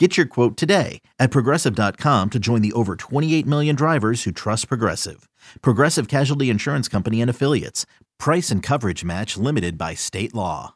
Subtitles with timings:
[0.00, 4.66] Get your quote today at progressive.com to join the over 28 million drivers who trust
[4.66, 5.28] Progressive.
[5.60, 7.84] Progressive Casualty Insurance Company and Affiliates.
[8.18, 10.74] Price and coverage match limited by state law.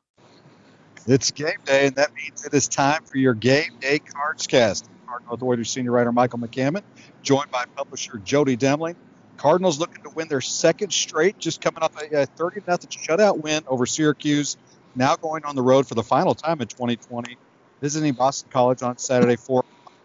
[1.06, 4.90] It's game day, and that means it is time for your game day cards cast.
[5.06, 6.82] Cardinal Authority senior writer Michael McCammon,
[7.22, 8.96] joined by publisher Jody Demling.
[9.38, 13.64] Cardinals looking to win their second straight, just coming off a 30 0 shutout win
[13.68, 14.58] over Syracuse.
[14.94, 17.38] Now going on the road for the final time in 2020
[17.84, 19.36] visiting Boston College on Saturday.
[19.36, 19.62] Four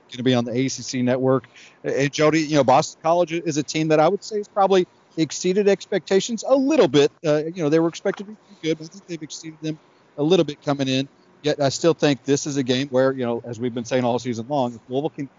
[0.10, 1.48] going to be on the ACC network.
[1.82, 4.86] And Jody, you know, Boston College is a team that I would say has probably
[5.16, 7.10] exceeded expectations a little bit.
[7.26, 9.80] Uh, you know, they were expected to be good, but I think they've exceeded them
[10.18, 11.08] a little bit coming in.
[11.42, 14.04] Yet I still think this is a game where, you know, as we've been saying
[14.04, 15.30] all season long, if Louisville can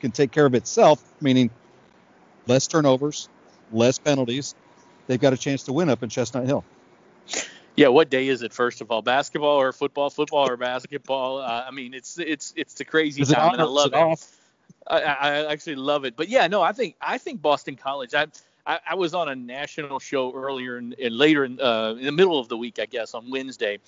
[0.00, 1.50] can take care of itself, meaning
[2.46, 3.28] less turnovers,
[3.70, 4.54] less penalties,
[5.08, 6.64] they've got a chance to win up in Chestnut Hill.
[7.74, 8.52] Yeah, what day is it?
[8.52, 10.10] First of all, basketball or football?
[10.10, 11.38] Football or basketball?
[11.38, 13.96] Uh, I mean, it's it's it's the crazy time, and I love it.
[13.96, 14.26] it.
[14.86, 16.16] I, I actually love it.
[16.16, 18.14] But yeah, no, I think I think Boston College.
[18.14, 18.26] I
[18.66, 22.38] I, I was on a national show earlier and later in, uh, in the middle
[22.38, 23.78] of the week, I guess, on Wednesday,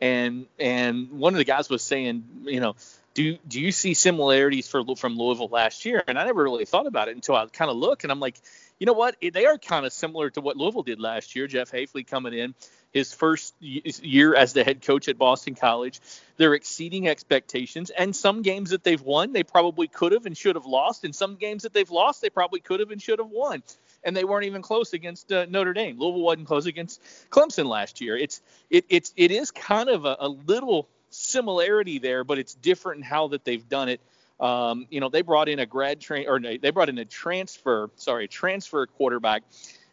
[0.00, 2.76] and and one of the guys was saying, you know,
[3.12, 6.02] do do you see similarities for from Louisville last year?
[6.06, 8.36] And I never really thought about it until I kind of look, and I'm like,
[8.78, 9.16] you know what?
[9.20, 11.46] They are kind of similar to what Louisville did last year.
[11.46, 12.54] Jeff Hafley coming in
[12.94, 16.00] his first year as the head coach at Boston College.
[16.36, 20.54] They're exceeding expectations, and some games that they've won, they probably could have and should
[20.54, 23.28] have lost, and some games that they've lost, they probably could have and should have
[23.28, 23.62] won.
[24.04, 25.98] And they weren't even close against uh, Notre Dame.
[25.98, 28.16] Louisville wasn't close against Clemson last year.
[28.16, 32.98] It's it it's it is kind of a, a little similarity there, but it's different
[32.98, 34.00] in how that they've done it.
[34.38, 37.90] Um, you know, they brought in a grad train or they brought in a transfer,
[37.96, 39.42] sorry, a transfer quarterback,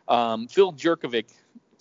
[0.07, 1.25] um, Phil Jurkovec,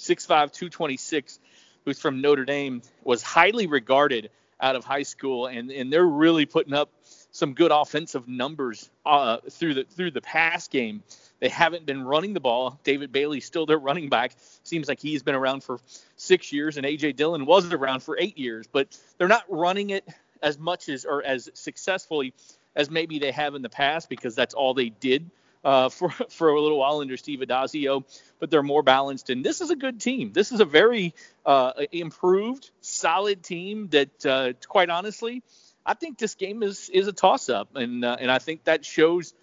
[0.01, 1.39] 6'5", 226,
[1.85, 4.31] who's from Notre Dame, was highly regarded
[4.61, 6.91] out of high school, and and they're really putting up
[7.33, 11.03] some good offensive numbers uh, through the through the pass game.
[11.41, 12.79] They haven't been running the ball.
[12.85, 14.33] David Bailey's still their running back.
[14.63, 15.79] Seems like he's been around for
[16.17, 18.67] six years, and AJ Dillon was around for eight years.
[18.71, 20.07] But they're not running it
[20.43, 22.35] as much as or as successfully
[22.77, 25.31] as maybe they have in the past because that's all they did
[25.65, 28.05] uh, for for a little while under Steve Addazio,
[28.39, 29.31] but they're more balanced.
[29.31, 30.33] And this is a good team.
[30.33, 35.43] This is a very uh, improved, solid team that, uh, quite honestly,
[35.85, 38.85] I think this game is is a toss up, and uh, and I think that
[38.85, 39.35] shows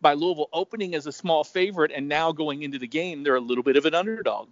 [0.00, 3.40] by Louisville opening as a small favorite and now going into the game, they're a
[3.40, 4.48] little bit of an underdog.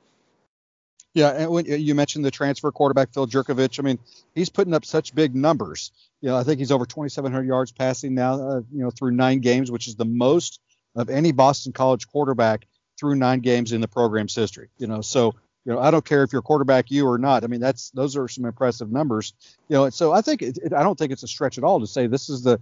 [1.15, 3.99] Yeah, and when you mentioned the transfer quarterback Phil Jurkovec, I mean,
[4.35, 5.93] he's putting up such big numbers.
[6.23, 9.41] You know, I think he's over 2,700 yards passing now, uh, you know, through nine
[9.41, 10.59] games, which is the most
[10.95, 12.67] of any Boston College quarterback
[12.99, 14.69] through nine games in the program's history.
[14.79, 17.45] You know, so you know I don't care if you're quarterback you or not.
[17.45, 19.35] I mean that's those are some impressive numbers.
[19.69, 21.81] You know, so I think it, it, I don't think it's a stretch at all
[21.81, 22.61] to say this is the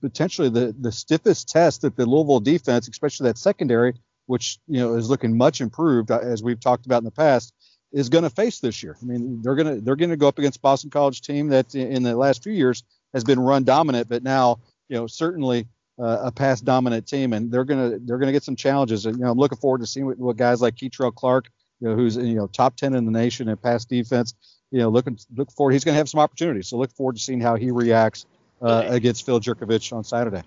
[0.00, 3.94] potentially the the stiffest test that the Louisville defense, especially that secondary,
[4.26, 7.54] which you know is looking much improved uh, as we've talked about in the past,
[7.92, 8.96] is going to face this year.
[9.00, 11.74] I mean they're going to they're going to go up against Boston College team that
[11.74, 15.68] in the last few years has been run dominant, but now you know certainly
[16.00, 19.06] uh, a pass dominant team, and they're gonna they're gonna get some challenges.
[19.06, 21.50] And you know, I'm looking forward to seeing what, what guys like Kei'Trel Clark,
[21.80, 24.34] you know, who's you know top 10 in the nation in pass defense.
[24.70, 25.72] You know, looking look forward.
[25.72, 26.68] He's gonna have some opportunities.
[26.68, 28.26] So look forward to seeing how he reacts
[28.62, 30.42] uh, against Phil Jurkovec on Saturday.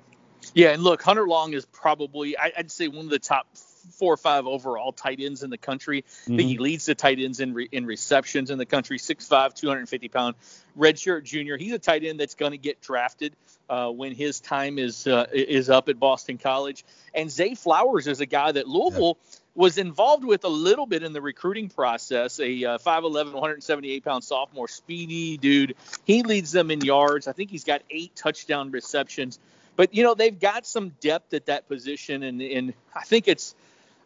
[0.54, 3.48] Yeah, and look, Hunter Long is probably I'd say one of the top
[3.92, 6.02] four or five overall tight ends in the country.
[6.02, 6.34] Mm-hmm.
[6.34, 6.64] I think he mm-hmm.
[6.64, 8.98] leads the tight ends in re, in receptions in the country.
[8.98, 10.36] 6'5", 250 pound
[10.78, 11.58] redshirt junior.
[11.58, 13.36] He's a tight end that's going to get drafted
[13.70, 16.84] uh, when his time is uh, is up at Boston College.
[17.14, 19.18] And Zay Flowers is a guy that Louisville.
[19.22, 19.40] Yeah.
[19.56, 22.40] Was involved with a little bit in the recruiting process.
[22.40, 25.76] A uh, 5'11, 178 pound sophomore, speedy dude.
[26.06, 27.28] He leads them in yards.
[27.28, 29.38] I think he's got eight touchdown receptions.
[29.76, 33.56] But you know they've got some depth at that position, and, and I think it's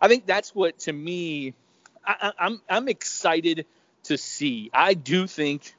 [0.01, 1.53] I think that's what to me
[2.05, 3.65] I, I'm I'm excited
[4.03, 4.69] to see.
[4.73, 5.73] I do think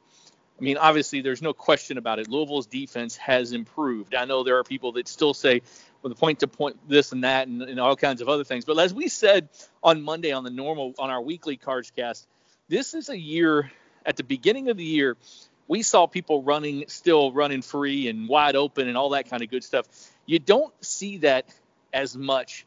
[0.58, 2.28] I mean, obviously, there's no question about it.
[2.28, 4.16] Louisville's defense has improved.
[4.16, 5.62] I know there are people that still say,
[6.02, 8.64] well, the point to point this and that and, and all kinds of other things.
[8.64, 9.48] But as we said
[9.84, 12.26] on Monday on the normal on our weekly cards cast,
[12.68, 13.70] this is a year
[14.04, 15.16] at the beginning of the year
[15.68, 19.50] we saw people running still running free and wide open and all that kind of
[19.50, 19.86] good stuff.
[20.26, 21.54] You don't see that
[21.92, 22.66] as much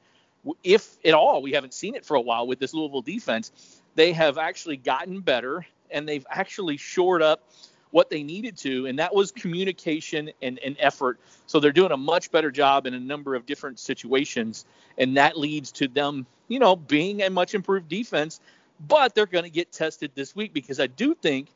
[0.63, 3.51] if at all, we haven't seen it for a while with this Louisville defense.
[3.95, 7.43] they have actually gotten better and they've actually shored up
[7.91, 11.19] what they needed to, and that was communication and, and effort.
[11.45, 14.65] So they're doing a much better job in a number of different situations,
[14.97, 18.39] and that leads to them, you know, being a much improved defense.
[18.87, 21.49] But they're going to get tested this week because I do think,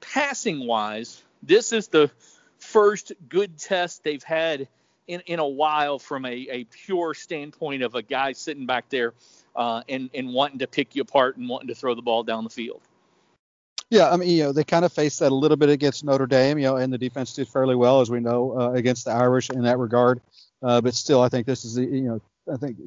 [0.00, 2.10] passing wise, this is the
[2.58, 4.68] first good test they've had
[5.06, 9.14] in, in a while from a, a pure standpoint of a guy sitting back there
[9.56, 12.44] uh, and, and wanting to pick you apart and wanting to throw the ball down
[12.44, 12.80] the field.
[13.90, 16.26] Yeah, I mean, you know, they kind of faced that a little bit against Notre
[16.26, 19.12] Dame, you know, and the defense did fairly well, as we know, uh, against the
[19.12, 20.20] Irish in that regard.
[20.62, 22.20] Uh, but still, I think this is, the, you know,
[22.52, 22.78] I think,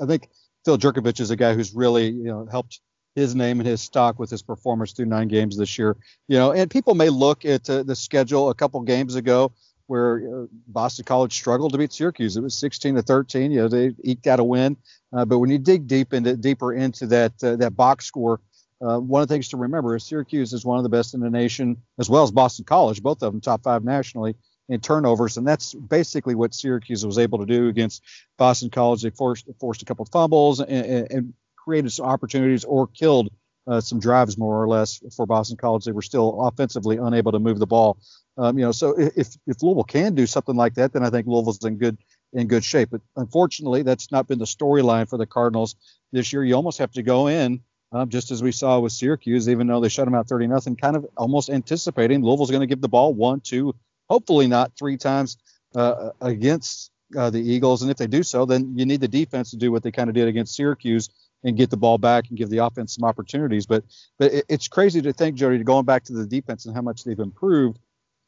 [0.00, 0.28] I think
[0.64, 2.80] Phil Jurkovec is a guy who's really, you know, helped
[3.14, 5.96] his name and his stock with his performance through nine games this year.
[6.28, 9.52] You know, and people may look at uh, the schedule a couple games ago
[9.86, 12.36] where uh, Boston College struggled to beat Syracuse.
[12.36, 13.50] It was 16 to 13.
[13.50, 14.76] You know, they eked out a win.
[15.12, 18.40] Uh, but when you dig deep into deeper into that uh, that box score,
[18.80, 21.20] uh, one of the things to remember is Syracuse is one of the best in
[21.20, 24.34] the nation, as well as Boston College, both of them top five nationally
[24.68, 28.02] in turnovers, and that's basically what Syracuse was able to do against
[28.38, 29.02] Boston College.
[29.02, 33.30] They forced forced a couple fumbles and, and, and created some opportunities or killed
[33.66, 35.84] uh, some drives more or less for Boston College.
[35.84, 37.98] They were still offensively unable to move the ball.
[38.36, 41.26] Um, you know, so if if Louisville can do something like that, then I think
[41.26, 41.98] Louisville's in good
[42.32, 42.90] in good shape.
[42.90, 45.76] But unfortunately, that's not been the storyline for the Cardinals
[46.12, 46.44] this year.
[46.44, 47.60] You almost have to go in
[47.94, 50.74] um, just as we saw with Syracuse, even though they shut them out 30 nothing,
[50.74, 53.74] kind of almost anticipating Louisville's going to give the ball one, two,
[54.10, 55.38] hopefully not three times
[55.76, 57.82] uh, against uh, the Eagles.
[57.82, 60.10] And if they do so, then you need the defense to do what they kind
[60.10, 61.08] of did against Syracuse
[61.44, 63.66] and get the ball back and give the offense some opportunities.
[63.66, 63.84] But
[64.18, 67.04] but it, it's crazy to think, Jody, going back to the defense and how much
[67.04, 67.78] they've improved.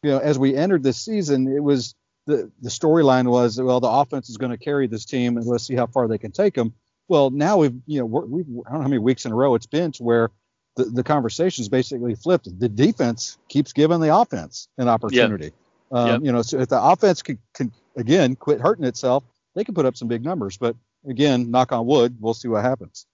[0.03, 1.95] You know, as we entered this season, it was
[2.27, 5.67] the the storyline was well, the offense is going to carry this team, and let's
[5.67, 6.75] see how far they can take them.
[7.09, 9.55] Well, now we've you know we've I don't know how many weeks in a row
[9.55, 10.31] it's been to where
[10.77, 12.49] the, the conversation is basically flipped.
[12.59, 15.47] The defense keeps giving the offense an opportunity.
[15.47, 15.55] Yep.
[15.93, 16.21] Um, yep.
[16.23, 19.25] You know, so if the offense can, can again quit hurting itself,
[19.55, 20.57] they can put up some big numbers.
[20.57, 20.77] But
[21.07, 23.07] again, knock on wood, we'll see what happens.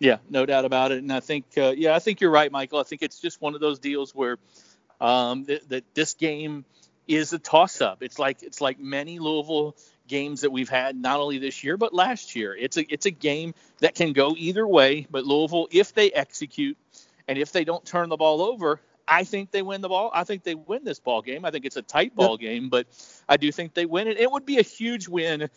[0.00, 0.98] Yeah, no doubt about it.
[0.98, 2.78] And I think, uh, yeah, I think you're right, Michael.
[2.78, 4.38] I think it's just one of those deals where
[5.00, 6.64] um, that, that this game
[7.08, 8.02] is a toss-up.
[8.02, 9.74] It's like it's like many Louisville
[10.06, 12.54] games that we've had not only this year but last year.
[12.54, 16.76] It's a it's a game that can go either way, but Louisville if they execute
[17.26, 20.10] and if they don't turn the ball over, I think they win the ball.
[20.12, 21.44] I think they win this ball game.
[21.44, 22.40] I think it's a tight ball yep.
[22.40, 22.86] game, but
[23.28, 24.18] I do think they win it.
[24.18, 25.48] It would be a huge win,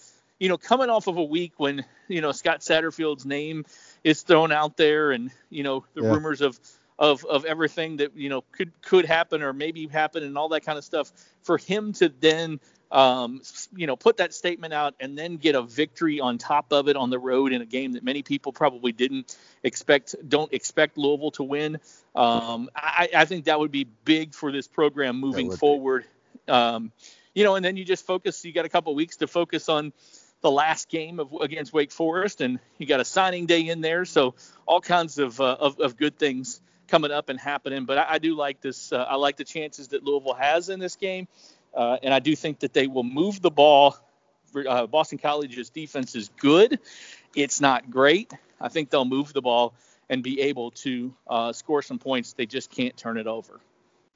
[0.42, 3.64] you know, coming off of a week when, you know, Scott Satterfield's name
[4.04, 6.10] is thrown out there and, you know, the yeah.
[6.10, 6.60] rumors of
[6.98, 10.66] of of everything that, you know, could could happen or maybe happen and all that
[10.66, 11.12] kind of stuff
[11.44, 12.60] for him to then
[12.92, 13.42] um,
[13.76, 16.98] you know, put that statement out and then get a victory on top of it
[16.98, 21.32] on the road in a game that many people probably didn't expect, don't expect Louisville
[21.32, 21.76] to win.
[22.16, 26.04] Um, I, I, think that would be big for this program moving forward.
[26.50, 26.92] Um,
[27.34, 28.44] you know, and then you just focus.
[28.44, 29.94] You got a couple weeks to focus on
[30.42, 34.06] the last game of against Wake Forest, and you got a signing day in there,
[34.06, 34.36] so
[34.66, 37.86] all kinds of uh, of, of, good things coming up and happening.
[37.86, 38.92] But I, I do like this.
[38.92, 41.28] Uh, I like the chances that Louisville has in this game.
[41.74, 43.96] Uh, and I do think that they will move the ball.
[44.56, 46.80] Uh, Boston College's defense is good.
[47.36, 48.34] It's not great.
[48.60, 49.74] I think they'll move the ball
[50.10, 52.34] and be able to uh, score some points.
[52.34, 53.62] They just can't turn it over.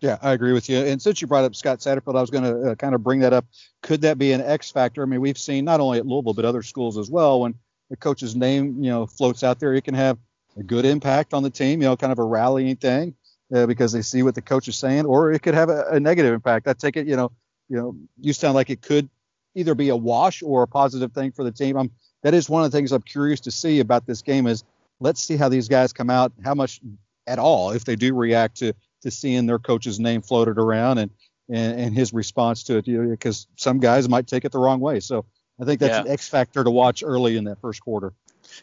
[0.05, 0.77] Yeah, I agree with you.
[0.77, 3.21] And since you brought up Scott Satterfield, I was going to uh, kind of bring
[3.21, 3.43] that up.
[3.81, 5.01] Could that be an X factor?
[5.01, 7.41] I mean, we've seen not only at Louisville but other schools as well.
[7.41, 7.55] When
[7.89, 10.19] the coach's name, you know, floats out there, it can have
[10.57, 11.81] a good impact on the team.
[11.81, 13.15] You know, kind of a rallying thing
[13.51, 15.99] uh, because they see what the coach is saying, or it could have a, a
[15.99, 16.67] negative impact.
[16.67, 17.31] I take it, you know,
[17.67, 19.09] you know, you sound like it could
[19.55, 21.77] either be a wash or a positive thing for the team.
[21.77, 21.89] I'm,
[22.21, 24.63] that is one of the things I'm curious to see about this game is
[24.99, 26.79] let's see how these guys come out, how much
[27.25, 28.73] at all, if they do react to
[29.05, 31.11] to seeing their coach's name floated around and
[31.47, 34.99] and, and his response to it, because some guys might take it the wrong way.
[34.99, 35.25] So
[35.61, 36.01] I think that's yeah.
[36.01, 38.13] an X factor to watch early in that first quarter.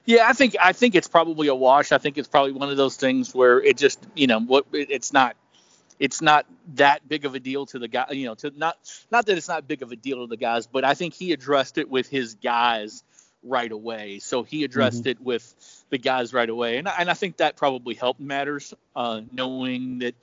[0.04, 1.92] Yeah, I think I think it's probably a wash.
[1.92, 5.12] I think it's probably one of those things where it just you know what it's
[5.12, 5.36] not
[6.00, 8.76] it's not that big of a deal to the guy, you know, to not
[9.12, 11.32] not that it's not big of a deal to the guys, but I think he
[11.32, 13.04] addressed it with his guys
[13.42, 14.18] right away.
[14.18, 15.10] So he addressed mm-hmm.
[15.10, 19.22] it with the guys right away, and and I think that probably helped matters, uh,
[19.32, 20.14] knowing that.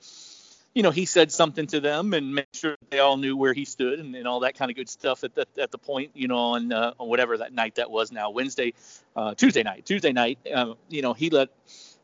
[0.72, 3.64] You know, he said something to them and made sure they all knew where he
[3.64, 6.28] stood and, and all that kind of good stuff at the, at the point, you
[6.28, 8.74] know, on, uh, on whatever that night that was now, Wednesday,
[9.16, 10.38] uh, Tuesday night, Tuesday night.
[10.46, 11.48] Uh, you know, he let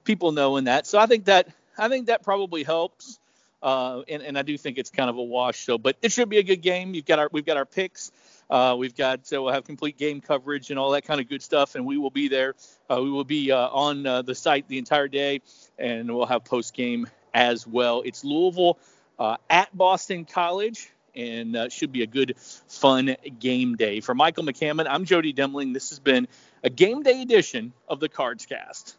[0.03, 0.85] people know in that.
[0.89, 3.21] So I think that I think that probably helps.
[3.63, 5.61] Uh, and, and I do think it's kind of a wash.
[5.65, 6.93] So, but it should be a good game.
[6.93, 8.11] You've got our we've got our picks
[8.49, 11.43] Uh, we've got so we'll have complete game coverage and all that kind of good
[11.43, 12.55] stuff, and we will be there.
[12.89, 15.41] Uh, we will be uh, on uh, the site the entire day,
[15.79, 18.03] and we'll have post game as well.
[18.05, 18.79] It's Louisville
[19.19, 20.91] uh, at Boston College.
[21.19, 22.35] And uh, should be a good,
[22.69, 24.01] fun game day.
[24.01, 25.73] For Michael McCammon, I'm Jody Demling.
[25.73, 26.29] This has been
[26.63, 28.99] a game day edition of the Cards Cast.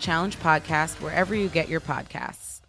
[0.01, 2.60] Challenge podcast wherever you get your podcasts.